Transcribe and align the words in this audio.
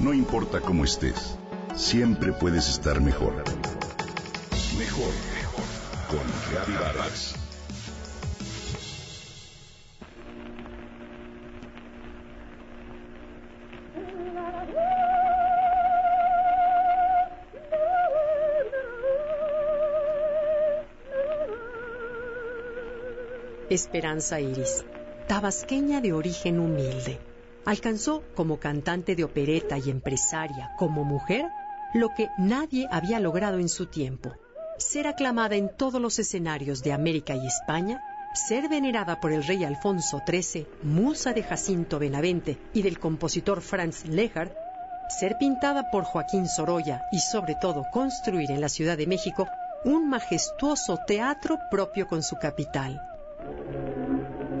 No 0.00 0.14
importa 0.14 0.62
cómo 0.62 0.84
estés, 0.84 1.36
siempre 1.76 2.32
puedes 2.32 2.70
estar 2.70 3.02
mejor. 3.02 3.34
Mejor, 4.78 5.12
mejor. 5.34 5.64
Con 6.08 6.20
Reavivadas. 6.50 7.34
Esperanza 23.68 24.40
Iris, 24.40 24.82
tabasqueña 25.28 26.00
de 26.00 26.14
origen 26.14 26.58
humilde, 26.58 27.20
alcanzó 27.64 28.22
como 28.34 28.58
cantante 28.58 29.16
de 29.16 29.24
opereta 29.24 29.78
y 29.78 29.90
empresaria, 29.90 30.72
como 30.78 31.04
mujer, 31.04 31.46
lo 31.94 32.10
que 32.16 32.28
nadie 32.38 32.88
había 32.90 33.20
logrado 33.20 33.58
en 33.58 33.68
su 33.68 33.86
tiempo, 33.86 34.32
ser 34.78 35.06
aclamada 35.06 35.56
en 35.56 35.74
todos 35.76 36.00
los 36.00 36.18
escenarios 36.18 36.82
de 36.82 36.92
América 36.92 37.34
y 37.34 37.46
España, 37.46 38.02
ser 38.34 38.68
venerada 38.68 39.20
por 39.20 39.32
el 39.32 39.44
rey 39.44 39.64
Alfonso 39.64 40.22
XIII, 40.26 40.66
musa 40.82 41.32
de 41.32 41.42
Jacinto 41.42 41.98
Benavente 41.98 42.58
y 42.72 42.82
del 42.82 42.98
compositor 42.98 43.60
Franz 43.60 44.04
Lehár, 44.06 44.54
ser 45.08 45.36
pintada 45.38 45.90
por 45.90 46.04
Joaquín 46.04 46.46
Sorolla 46.46 47.02
y 47.10 47.18
sobre 47.18 47.56
todo 47.60 47.84
construir 47.92 48.52
en 48.52 48.60
la 48.60 48.68
Ciudad 48.68 48.96
de 48.96 49.08
México 49.08 49.48
un 49.84 50.08
majestuoso 50.08 50.98
teatro 51.06 51.58
propio 51.70 52.06
con 52.06 52.22
su 52.22 52.36
capital, 52.36 53.00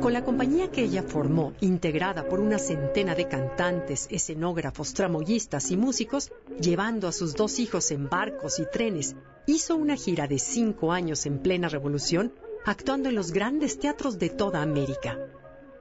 con 0.00 0.14
la 0.14 0.24
compañía 0.24 0.70
que 0.70 0.82
ella 0.82 1.02
formó, 1.02 1.52
integrada 1.60 2.26
por 2.26 2.40
una 2.40 2.58
centena 2.58 3.14
de 3.14 3.28
cantantes, 3.28 4.08
escenógrafos, 4.10 4.94
tramoyistas 4.94 5.70
y 5.70 5.76
músicos, 5.76 6.32
llevando 6.58 7.06
a 7.06 7.12
sus 7.12 7.34
dos 7.34 7.58
hijos 7.58 7.90
en 7.90 8.08
barcos 8.08 8.58
y 8.58 8.64
trenes, 8.64 9.14
hizo 9.46 9.76
una 9.76 9.96
gira 9.96 10.26
de 10.26 10.38
cinco 10.38 10.92
años 10.92 11.26
en 11.26 11.38
plena 11.38 11.68
revolución, 11.68 12.32
actuando 12.64 13.10
en 13.10 13.14
los 13.14 13.30
grandes 13.30 13.78
teatros 13.78 14.18
de 14.18 14.30
toda 14.30 14.62
América. 14.62 15.18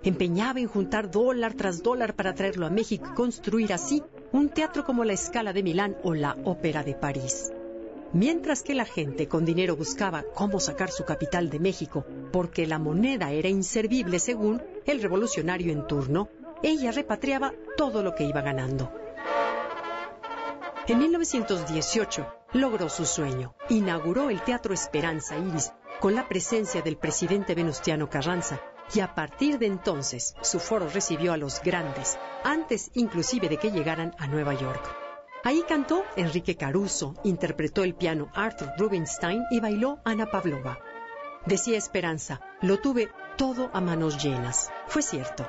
Empeñaba 0.03 0.59
en 0.59 0.67
juntar 0.67 1.09
dólar 1.09 1.53
tras 1.53 1.81
dólar 1.81 2.15
para 2.15 2.33
traerlo 2.33 2.65
a 2.65 2.69
México 2.69 3.08
y 3.11 3.15
construir 3.15 3.73
así 3.73 4.03
un 4.33 4.49
teatro 4.49 4.83
como 4.83 5.05
la 5.05 5.13
Escala 5.13 5.53
de 5.53 5.63
Milán 5.63 5.97
o 6.03 6.13
la 6.13 6.38
Ópera 6.43 6.83
de 6.83 6.93
París. 6.93 7.52
Mientras 8.13 8.63
que 8.63 8.73
la 8.73 8.85
gente 8.85 9.27
con 9.27 9.45
dinero 9.45 9.75
buscaba 9.75 10.23
cómo 10.33 10.59
sacar 10.59 10.89
su 10.89 11.05
capital 11.05 11.49
de 11.49 11.59
México, 11.59 12.05
porque 12.31 12.65
la 12.65 12.79
moneda 12.79 13.31
era 13.31 13.49
inservible 13.49 14.19
según 14.19 14.63
el 14.85 15.02
revolucionario 15.02 15.71
en 15.71 15.85
turno, 15.85 16.30
ella 16.63 16.91
repatriaba 16.91 17.53
todo 17.77 18.02
lo 18.02 18.15
que 18.15 18.23
iba 18.23 18.41
ganando. 18.41 18.91
En 20.87 20.97
1918 20.97 22.25
logró 22.53 22.89
su 22.89 23.05
sueño. 23.05 23.53
Inauguró 23.69 24.31
el 24.31 24.41
Teatro 24.41 24.73
Esperanza 24.73 25.37
Iris 25.37 25.71
con 25.99 26.15
la 26.15 26.27
presencia 26.27 26.81
del 26.81 26.97
presidente 26.97 27.53
Venustiano 27.53 28.09
Carranza 28.09 28.59
y 28.91 29.02
a 29.02 29.13
partir 29.13 29.59
de 29.59 29.67
entonces 29.67 30.33
su 30.41 30.59
foro 30.59 30.89
recibió 30.89 31.31
a 31.31 31.37
los 31.37 31.61
grandes, 31.61 32.17
antes 32.43 32.89
inclusive 32.95 33.49
de 33.49 33.57
que 33.57 33.71
llegaran 33.71 34.15
a 34.17 34.25
Nueva 34.25 34.55
York. 34.55 34.98
Ahí 35.43 35.63
cantó 35.67 36.03
Enrique 36.17 36.57
Caruso, 36.57 37.15
interpretó 37.23 37.83
el 37.83 37.95
piano 37.95 38.29
Arthur 38.33 38.73
Rubinstein 38.77 39.43
y 39.51 39.61
bailó 39.61 39.99
Ana 40.03 40.29
Pavlova. 40.29 40.79
Decía 41.45 41.77
Esperanza, 41.77 42.41
lo 42.61 42.79
tuve 42.79 43.09
todo 43.37 43.69
a 43.73 43.79
manos 43.79 44.21
llenas. 44.21 44.69
Fue 44.87 45.01
cierto. 45.01 45.47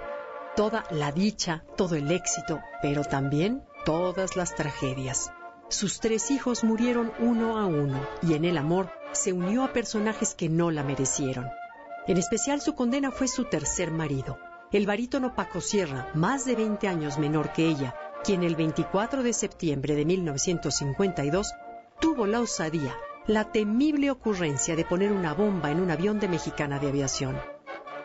Toda 0.55 0.85
la 0.91 1.11
dicha, 1.11 1.65
todo 1.77 1.97
el 1.97 2.11
éxito, 2.13 2.61
pero 2.83 3.03
también 3.03 3.65
todas 3.85 4.37
las 4.37 4.55
tragedias. 4.55 5.33
Sus 5.69 5.99
tres 5.99 6.31
hijos 6.31 6.63
murieron 6.63 7.13
uno 7.19 7.59
a 7.59 7.67
uno 7.67 8.01
y 8.23 8.35
en 8.35 8.45
el 8.45 8.59
amor 8.59 8.91
se 9.13 9.33
unió 9.33 9.65
a 9.65 9.73
personajes 9.73 10.35
que 10.35 10.49
no 10.49 10.71
la 10.71 10.85
merecieron. 10.85 11.49
En 12.07 12.17
especial 12.17 12.61
su 12.61 12.75
condena 12.75 13.11
fue 13.11 13.27
su 13.27 13.45
tercer 13.45 13.91
marido, 13.91 14.39
el 14.73 14.87
barítono 14.87 15.35
Paco 15.35 15.61
Sierra, 15.61 16.09
más 16.15 16.45
de 16.45 16.55
20 16.55 16.87
años 16.87 17.19
menor 17.19 17.53
que 17.53 17.67
ella, 17.67 17.95
quien 18.23 18.43
el 18.43 18.57
24 18.57 19.23
de 19.23 19.33
septiembre 19.33 19.95
de 19.95 20.05
1952 20.05 21.55
tuvo 22.01 22.27
la 22.27 22.41
osadía, 22.41 22.97
la 23.27 23.51
temible 23.51 24.11
ocurrencia 24.11 24.77
de 24.77 24.85
poner 24.85 25.13
una 25.13 25.33
bomba 25.33 25.71
en 25.71 25.81
un 25.81 25.91
avión 25.91 26.21
de 26.21 26.29
Mexicana 26.29 26.79
de 26.79 26.89
Aviación. 26.89 27.41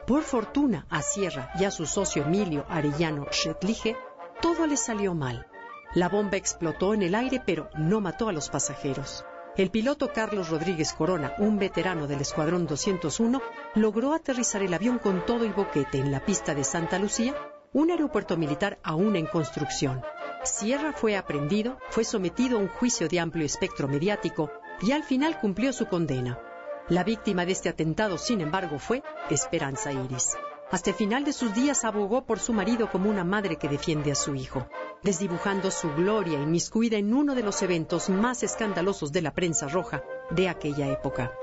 Por 0.08 0.24
fortuna, 0.24 0.86
a 0.90 1.02
Sierra 1.02 1.52
y 1.60 1.66
a 1.66 1.72
su 1.72 1.86
socio 1.86 2.24
Emilio 2.24 2.66
Arellano 2.70 3.26
Schetlige, 3.32 3.98
todo 4.42 4.68
le 4.68 4.78
salió 4.78 5.14
mal. 5.16 5.48
La 5.94 6.10
bomba 6.10 6.38
explotó 6.38 6.94
en 6.94 7.02
el 7.02 7.16
aire, 7.16 7.42
pero 7.46 7.70
no 7.76 8.02
mató 8.02 8.30
a 8.30 8.34
los 8.34 8.50
pasajeros. 8.50 9.26
El 9.58 9.72
piloto 9.72 10.12
Carlos 10.14 10.50
Rodríguez 10.50 10.94
Corona, 10.94 11.34
un 11.40 11.58
veterano 11.58 12.08
del 12.08 12.22
Escuadrón 12.22 12.68
201, 12.68 13.42
logró 13.76 14.14
aterrizar 14.14 14.62
el 14.62 14.74
avión 14.74 15.00
con 15.00 15.26
todo 15.26 15.46
y 15.46 15.50
boquete 15.50 15.98
en 15.98 16.12
la 16.12 16.20
pista 16.20 16.54
de 16.54 16.66
Santa 16.66 17.00
Lucía 17.00 17.34
un 17.76 17.92
aeropuerto 17.92 18.38
militar 18.38 18.80
aún 18.84 19.18
en 19.18 19.26
construcción. 19.26 20.02
Sierra 20.46 20.94
fue 20.94 21.18
aprendido, 21.18 21.78
fue 21.90 22.06
sometido 22.06 22.58
a 22.58 22.62
un 22.62 22.70
juicio 22.70 23.10
de 23.10 23.20
amplio 23.20 23.46
espectro 23.46 23.90
mediático 23.90 24.50
y 24.82 24.94
al 24.94 25.04
final 25.04 25.38
cumplió 25.42 25.74
su 25.74 25.86
condena. 25.88 26.40
La 26.88 27.04
víctima 27.04 27.46
de 27.46 27.52
este 27.52 27.68
atentado, 27.68 28.18
sin 28.18 28.40
embargo, 28.40 28.80
fue 28.80 29.04
Esperanza 29.30 29.92
Iris. 29.92 30.38
Hasta 30.72 30.92
el 30.92 30.96
final 30.96 31.26
de 31.26 31.34
sus 31.34 31.54
días 31.54 31.84
abogó 31.84 32.26
por 32.26 32.40
su 32.40 32.54
marido 32.54 32.90
como 32.90 33.10
una 33.10 33.26
madre 33.26 33.58
que 33.58 33.68
defiende 33.68 34.14
a 34.14 34.16
su 34.16 34.36
hijo, 34.36 34.66
desdibujando 35.04 35.70
su 35.70 35.94
gloria 35.96 36.42
inmiscuida 36.42 36.96
en 36.96 37.14
uno 37.14 37.36
de 37.36 37.44
los 37.44 37.62
eventos 37.62 38.10
más 38.10 38.42
escandalosos 38.42 39.12
de 39.12 39.22
la 39.22 39.34
prensa 39.34 39.68
roja 39.68 40.02
de 40.30 40.48
aquella 40.48 40.88
época. 40.88 41.34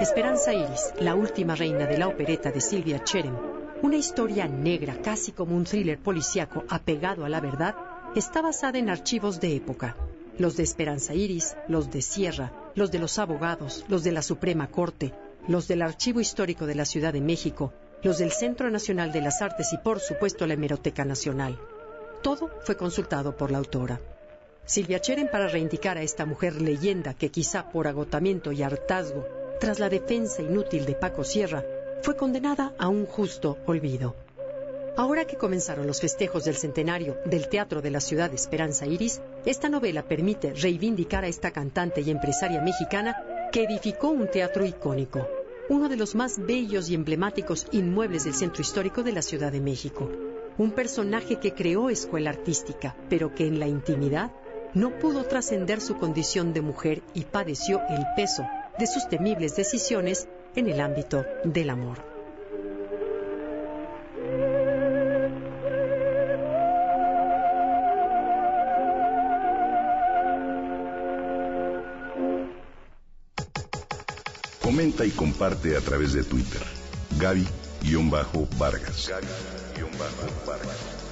Esperanza 0.00 0.52
Iris, 0.52 0.92
la 0.98 1.14
última 1.14 1.54
reina 1.54 1.86
de 1.86 1.96
la 1.96 2.08
opereta 2.08 2.50
de 2.50 2.60
Silvia 2.60 3.04
Cherem, 3.04 3.53
una 3.82 3.96
historia 3.96 4.46
negra, 4.46 4.96
casi 5.02 5.32
como 5.32 5.56
un 5.56 5.64
thriller 5.64 5.98
policíaco 5.98 6.64
apegado 6.68 7.24
a 7.24 7.28
la 7.28 7.40
verdad, 7.40 7.74
está 8.14 8.42
basada 8.42 8.78
en 8.78 8.90
archivos 8.90 9.40
de 9.40 9.56
época. 9.56 9.96
Los 10.38 10.56
de 10.56 10.62
Esperanza 10.62 11.14
Iris, 11.14 11.56
los 11.68 11.90
de 11.90 12.02
Sierra, 12.02 12.52
los 12.74 12.90
de 12.90 12.98
los 12.98 13.18
abogados, 13.18 13.84
los 13.88 14.02
de 14.02 14.12
la 14.12 14.22
Suprema 14.22 14.68
Corte, 14.68 15.12
los 15.46 15.68
del 15.68 15.82
Archivo 15.82 16.20
Histórico 16.20 16.66
de 16.66 16.74
la 16.74 16.84
Ciudad 16.84 17.12
de 17.12 17.20
México, 17.20 17.72
los 18.02 18.18
del 18.18 18.32
Centro 18.32 18.70
Nacional 18.70 19.12
de 19.12 19.20
las 19.20 19.42
Artes 19.42 19.72
y 19.72 19.78
por 19.78 20.00
supuesto 20.00 20.46
la 20.46 20.54
Hemeroteca 20.54 21.04
Nacional. 21.04 21.58
Todo 22.22 22.50
fue 22.64 22.76
consultado 22.76 23.36
por 23.36 23.50
la 23.50 23.58
autora. 23.58 24.00
Silvia 24.66 25.00
Cheren 25.00 25.28
para 25.30 25.48
reivindicar 25.48 25.98
a 25.98 26.02
esta 26.02 26.24
mujer 26.24 26.60
leyenda 26.60 27.14
que 27.14 27.30
quizá 27.30 27.70
por 27.70 27.86
agotamiento 27.86 28.50
y 28.50 28.62
hartazgo, 28.62 29.26
tras 29.60 29.78
la 29.78 29.88
defensa 29.88 30.42
inútil 30.42 30.86
de 30.86 30.94
Paco 30.94 31.22
Sierra, 31.22 31.62
fue 32.04 32.16
condenada 32.16 32.74
a 32.78 32.88
un 32.88 33.06
justo 33.06 33.56
olvido. 33.64 34.14
Ahora 34.94 35.24
que 35.24 35.38
comenzaron 35.38 35.86
los 35.86 36.02
festejos 36.02 36.44
del 36.44 36.54
centenario 36.54 37.16
del 37.24 37.48
Teatro 37.48 37.80
de 37.80 37.90
la 37.90 38.00
Ciudad 38.00 38.28
de 38.28 38.36
Esperanza 38.36 38.84
Iris, 38.84 39.22
esta 39.46 39.70
novela 39.70 40.02
permite 40.02 40.52
reivindicar 40.52 41.24
a 41.24 41.28
esta 41.28 41.50
cantante 41.50 42.02
y 42.02 42.10
empresaria 42.10 42.60
mexicana 42.60 43.16
que 43.50 43.64
edificó 43.64 44.10
un 44.10 44.30
teatro 44.30 44.66
icónico, 44.66 45.26
uno 45.70 45.88
de 45.88 45.96
los 45.96 46.14
más 46.14 46.38
bellos 46.44 46.90
y 46.90 46.94
emblemáticos 46.94 47.66
inmuebles 47.72 48.24
del 48.24 48.34
centro 48.34 48.60
histórico 48.60 49.02
de 49.02 49.12
la 49.12 49.22
Ciudad 49.22 49.50
de 49.50 49.62
México. 49.62 50.10
Un 50.58 50.72
personaje 50.72 51.36
que 51.36 51.54
creó 51.54 51.88
escuela 51.88 52.28
artística, 52.28 52.94
pero 53.08 53.34
que 53.34 53.46
en 53.46 53.58
la 53.58 53.66
intimidad 53.66 54.30
no 54.74 54.98
pudo 54.98 55.24
trascender 55.24 55.80
su 55.80 55.96
condición 55.96 56.52
de 56.52 56.60
mujer 56.60 57.02
y 57.14 57.24
padeció 57.24 57.80
el 57.88 58.04
peso 58.14 58.44
de 58.78 58.86
sus 58.86 59.08
temibles 59.08 59.56
decisiones 59.56 60.28
en 60.56 60.68
el 60.68 60.80
ámbito 60.80 61.24
del 61.44 61.70
amor. 61.70 61.98
Comenta 74.62 75.04
y 75.04 75.10
comparte 75.10 75.76
a 75.76 75.80
través 75.80 76.14
de 76.14 76.24
Twitter. 76.24 76.62
Gaby-Vargas. 77.18 79.12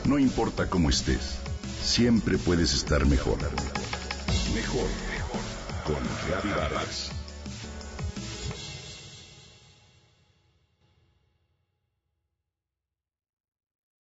No 0.05 0.19
importa 0.19 0.69
cómo 0.69 0.91
estés, 0.91 1.39
siempre 1.81 2.39
puedes 2.39 2.75
estar 2.75 3.07
mejor. 3.07 3.39
Mejor, 4.55 4.89
mejor. 5.11 5.41
Con 5.85 6.03
Gaby 6.29 6.49
Vargas. 6.59 7.22